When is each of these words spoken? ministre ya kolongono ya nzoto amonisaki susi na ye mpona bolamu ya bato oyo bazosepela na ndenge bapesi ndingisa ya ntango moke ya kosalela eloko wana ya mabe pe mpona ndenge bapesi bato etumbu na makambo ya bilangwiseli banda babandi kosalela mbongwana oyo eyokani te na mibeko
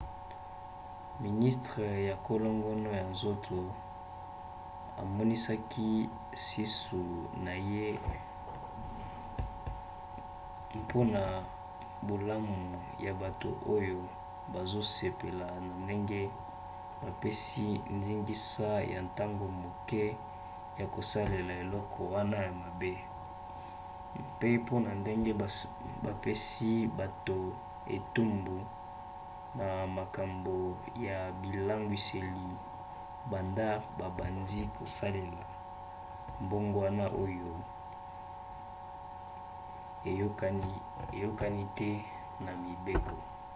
ministre 1.25 1.87
ya 2.09 2.15
kolongono 2.27 2.87
ya 2.99 3.03
nzoto 3.13 3.57
amonisaki 5.01 5.89
susi 6.45 7.03
na 7.45 7.53
ye 7.71 7.87
mpona 10.81 11.21
bolamu 12.07 12.57
ya 13.05 13.11
bato 13.21 13.49
oyo 13.75 13.99
bazosepela 14.53 15.45
na 15.67 15.73
ndenge 15.85 16.21
bapesi 17.03 17.65
ndingisa 17.95 18.67
ya 18.93 18.99
ntango 19.07 19.47
moke 19.63 20.03
ya 20.79 20.85
kosalela 20.95 21.53
eloko 21.63 21.99
wana 22.13 22.35
ya 22.45 22.51
mabe 22.61 22.91
pe 24.39 24.49
mpona 24.61 24.89
ndenge 25.01 25.31
bapesi 26.05 26.71
bato 26.99 27.37
etumbu 27.95 28.55
na 29.59 29.67
makambo 29.97 30.55
ya 31.07 31.19
bilangwiseli 31.41 32.47
banda 33.31 33.69
babandi 33.99 34.59
kosalela 34.79 35.43
mbongwana 36.43 37.05
oyo 37.23 37.51
eyokani 41.11 41.61
te 41.77 41.89
na 42.43 42.51
mibeko 42.61 43.17